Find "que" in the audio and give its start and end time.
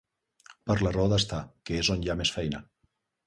1.69-1.77